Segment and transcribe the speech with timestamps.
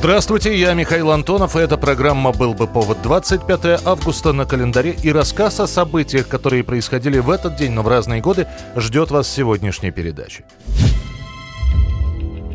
[0.00, 5.12] Здравствуйте, я Михаил Антонов, и эта программа «Был бы повод» 25 августа на календаре и
[5.12, 8.46] рассказ о событиях, которые происходили в этот день, но в разные годы,
[8.76, 10.44] ждет вас сегодняшней передаче.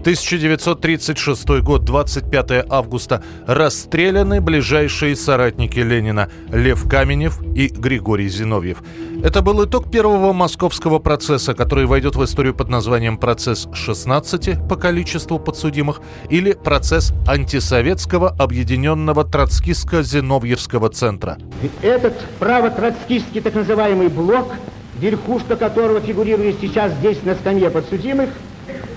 [0.05, 3.23] 1936 год, 25 августа.
[3.47, 8.83] Расстреляны ближайшие соратники Ленина Лев Каменев и Григорий Зиновьев.
[9.23, 14.75] Это был итог первого московского процесса, который войдет в историю под названием «Процесс 16» по
[14.75, 21.39] количеству подсудимых или «Процесс антисоветского объединенного троцкистско-зиновьевского центра».
[21.81, 24.53] Этот право-троцкистский так называемый блок,
[24.99, 28.29] верхушка которого фигурирует сейчас здесь на скамье подсудимых,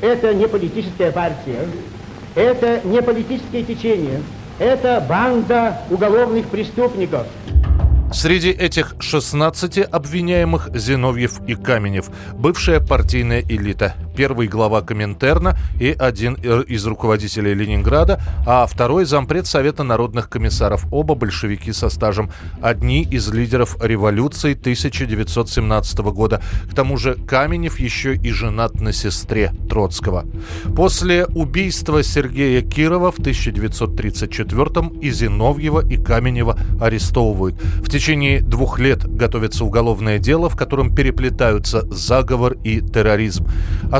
[0.01, 1.67] это не политическая партия,
[2.35, 4.23] это не политическое течение,
[4.59, 7.27] это банда уголовных преступников.
[8.13, 16.35] Среди этих 16 обвиняемых Зиновьев и Каменев, бывшая партийная элита, первый глава Коминтерна и один
[16.35, 23.33] из руководителей Ленинграда, а второй зампред Совета народных комиссаров, оба большевики со стажем, одни из
[23.33, 26.43] лидеров революции 1917 года.
[26.69, 30.25] К тому же Каменев еще и женат на сестре Троцкого.
[30.75, 37.55] После убийства Сергея Кирова в 1934 и Зиновьева, и Каменева арестовывают.
[37.63, 43.47] В течение двух лет готовится уголовное дело, в котором переплетаются заговор и терроризм.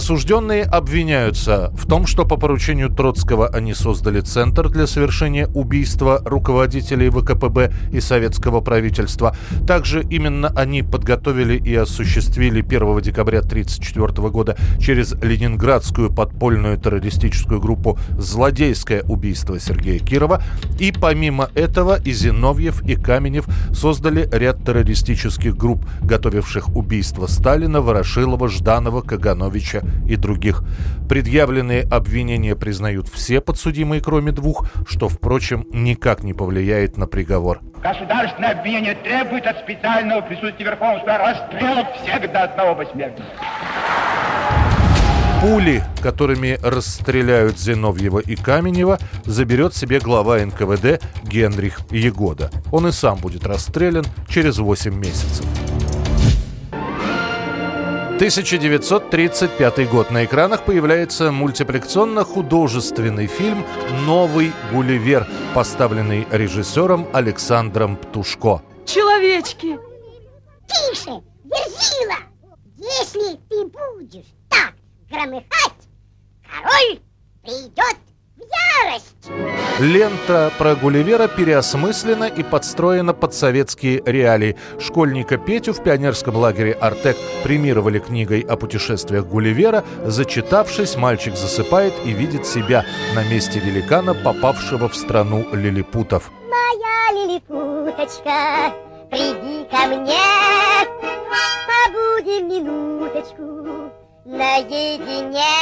[0.09, 7.11] Осужденные обвиняются в том, что по поручению Троцкого они создали центр для совершения убийства руководителей
[7.11, 9.37] ВКПБ и советского правительства.
[9.67, 17.99] Также именно они подготовили и осуществили 1 декабря 1934 года через ленинградскую подпольную террористическую группу
[18.17, 20.43] «Злодейское убийство Сергея Кирова».
[20.79, 28.49] И помимо этого и Зиновьев, и Каменев создали ряд террористических групп, готовивших убийство Сталина, Ворошилова,
[28.49, 30.63] Жданова, Кагановича и других.
[31.09, 37.61] Предъявленные обвинения признают все подсудимые, кроме двух, что, впрочем, никак не повлияет на приговор.
[37.83, 43.25] Государственное обвинение требует от специального присутствия Верховного суда расстрелов всех до одного посмертия.
[45.41, 52.51] Пули, которыми расстреляют Зиновьева и Каменева, заберет себе глава НКВД Генрих Егода.
[52.73, 55.47] Он и сам будет расстрелян через 8 месяцев.
[58.19, 60.11] 1935 год.
[60.11, 63.65] На экранах появляется мультипликационно-художественный фильм
[64.07, 65.25] «Новый Гулливер»,
[65.55, 68.61] поставленный режиссером Александром Птушко.
[68.85, 69.79] Человечки!
[70.67, 72.19] Тише, Верзила!
[72.77, 74.75] Если ты будешь так
[75.09, 75.87] громыхать,
[76.43, 76.99] король
[77.45, 77.98] придет
[78.85, 79.15] ярость.
[79.79, 84.57] Лента про Гулливера переосмыслена и подстроена под советские реалии.
[84.81, 89.85] Школьника Петю в пионерском лагере «Артек» премировали книгой о путешествиях Гулливера.
[90.05, 96.31] Зачитавшись, мальчик засыпает и видит себя на месте великана, попавшего в страну лилипутов.
[96.49, 98.73] Моя лилипуточка,
[99.11, 100.19] приди ко мне,
[101.69, 103.93] побудем минуточку
[104.25, 105.58] наедине.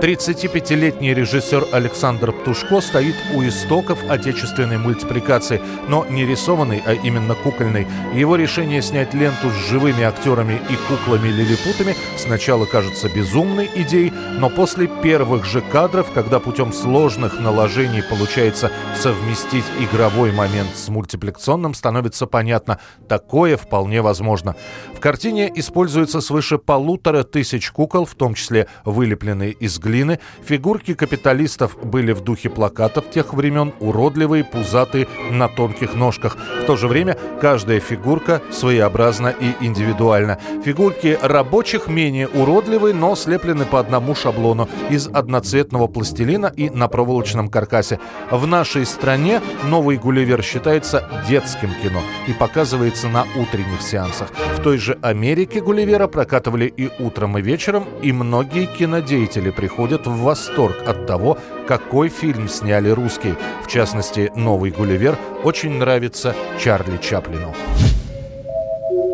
[0.00, 7.86] 35-летний режиссер Александр Птушко стоит у истоков отечественной мультипликации, но не рисованной, а именно кукольной.
[8.14, 14.86] Его решение снять ленту с живыми актерами и куклами-лилипутами сначала кажется безумной идеей, но после
[14.86, 22.80] первых же кадров, когда путем сложных наложений получается совместить игровой момент с мультипликационным, становится понятно,
[23.06, 24.56] такое вполне возможно.
[24.94, 30.94] В картине используется свыше полутора тысяч кукол, в том числе вылепленные из глины, глины, фигурки
[30.94, 36.36] капиталистов были в духе плакатов тех времен, уродливые, пузатые, на тонких ножках.
[36.62, 40.38] В то же время каждая фигурка своеобразна и индивидуальна.
[40.64, 47.48] Фигурки рабочих менее уродливые, но слеплены по одному шаблону из одноцветного пластилина и на проволочном
[47.48, 47.98] каркасе.
[48.30, 54.30] В нашей стране новый Гулливер считается детским кино и показывается на утренних сеансах.
[54.56, 60.22] В той же Америке Гулливера прокатывали и утром, и вечером, и многие кинодеятели приходят в
[60.22, 63.36] восторг от того, какой фильм сняли русские.
[63.62, 67.54] В частности, «Новый Гулливер» очень нравится Чарли Чаплину.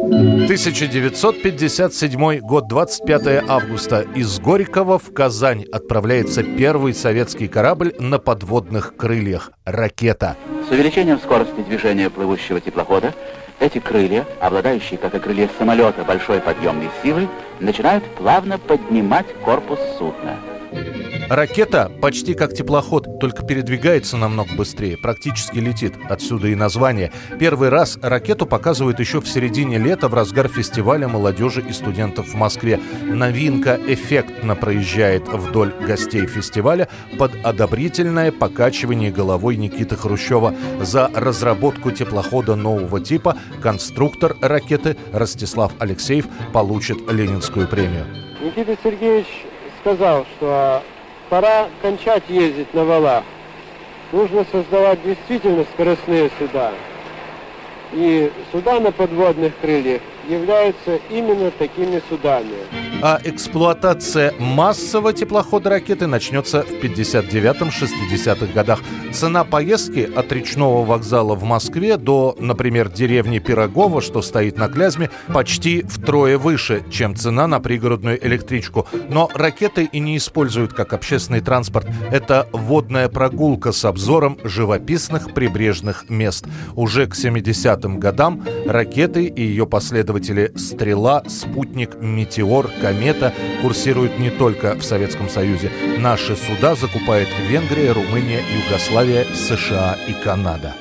[0.06, 4.06] 1957 год, 25 августа.
[4.14, 10.36] Из Горького в Казань отправляется первый советский корабль на подводных крыльях– «Ракета».
[10.68, 13.14] С увеличением скорости движения плывущего теплохода
[13.58, 17.28] эти крылья, обладающие, как и крылья самолета, большой подъемной силой,
[17.58, 20.36] начинают плавно поднимать корпус судна.
[21.28, 25.94] Ракета почти как теплоход, только передвигается намного быстрее, практически летит.
[26.08, 27.10] Отсюда и название.
[27.40, 32.34] Первый раз ракету показывают еще в середине лета в разгар фестиваля молодежи и студентов в
[32.34, 32.78] Москве.
[33.02, 36.88] Новинка эффектно проезжает вдоль гостей фестиваля
[37.18, 40.54] под одобрительное покачивание головой Никиты Хрущева.
[40.80, 48.06] За разработку теплохода нового типа конструктор ракеты Ростислав Алексеев получит Ленинскую премию.
[48.40, 49.26] Никита Сергеевич
[49.80, 50.82] сказал, что
[51.28, 53.24] пора кончать ездить на валах.
[54.12, 56.72] Нужно создавать действительно скоростные суда.
[57.92, 62.54] И суда на подводных крыльях являются именно такими судами.
[63.02, 68.80] А эксплуатация массового теплохода ракеты начнется в 59-60-х годах.
[69.12, 75.10] Цена поездки от речного вокзала в Москве до, например, деревни Пирогова, что стоит на Клязьме,
[75.32, 78.86] почти втрое выше, чем цена на пригородную электричку.
[79.10, 81.86] Но ракеты и не используют как общественный транспорт.
[82.10, 86.46] Это водная прогулка с обзором живописных прибрежных мест.
[86.74, 94.30] Уже к 70-м годам ракеты и ее последователи последователи «Стрела», «Спутник», «Метеор», «Комета» курсируют не
[94.30, 95.70] только в Советском Союзе.
[95.98, 100.74] Наши суда закупает Венгрия, Румыния, Югославия, США и Канада.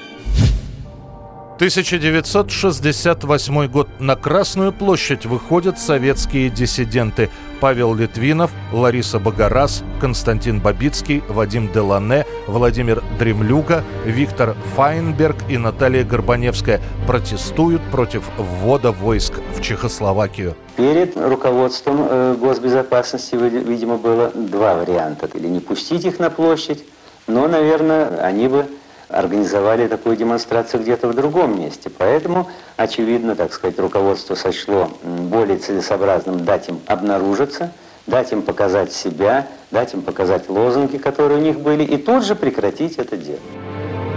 [1.55, 3.87] 1968 год.
[3.99, 7.29] На Красную площадь выходят советские диссиденты.
[7.61, 16.81] Павел Литвинов, Лариса Богораз, Константин Бабицкий, Вадим Делане, Владимир Дремлюга, Виктор Файнберг и Наталья Горбаневская
[17.07, 20.55] протестуют против ввода войск в Чехословакию.
[20.75, 25.29] Перед руководством э, госбезопасности, видимо, было два варианта.
[25.33, 26.83] Или не пустить их на площадь,
[27.27, 28.65] но, наверное, они бы
[29.09, 31.89] организовали такую демонстрацию где-то в другом месте.
[31.89, 37.71] Поэтому, очевидно, так сказать, руководство сочло более целесообразным дать им обнаружиться,
[38.07, 42.35] дать им показать себя, дать им показать лозунги, которые у них были, и тут же
[42.35, 43.39] прекратить это дело.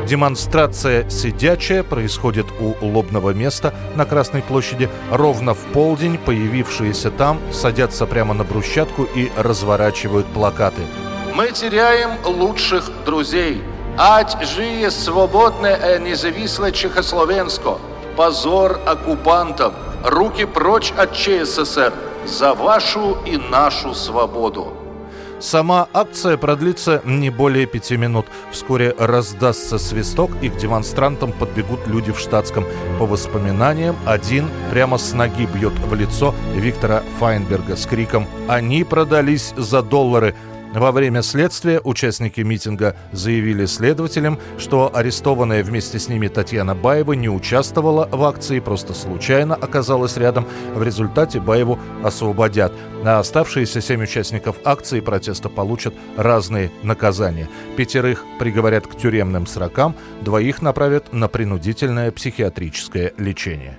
[0.08, 4.88] Демонстрация сидячая происходит у лобного места на Красной площади.
[5.12, 10.80] Ровно в полдень появившиеся там садятся прямо на брусчатку и разворачивают плакаты.
[11.34, 13.62] Мы теряем лучших друзей.
[14.00, 17.78] Ать жиє свободне и независимое Чехословенско.
[18.16, 19.72] Позор оккупантов.
[20.04, 21.92] Руки прочь от ЧССР.
[22.24, 24.72] За вашу и нашу свободу.
[25.40, 28.26] Сама акция продлится не более пяти минут.
[28.52, 32.64] Вскоре раздастся свисток, и к демонстрантам подбегут люди в штатском.
[33.00, 39.54] По воспоминаниям, один прямо с ноги бьет в лицо Виктора Файнберга с криком «Они продались
[39.56, 40.36] за доллары!»
[40.74, 47.28] Во время следствия участники митинга заявили следователям, что арестованная вместе с ними Татьяна Баева не
[47.28, 50.46] участвовала в акции, просто случайно оказалась рядом.
[50.74, 52.72] В результате Баеву освободят.
[53.04, 57.48] А оставшиеся семь участников акции протеста получат разные наказания.
[57.76, 63.78] Пятерых приговорят к тюремным срокам, двоих направят на принудительное психиатрическое лечение.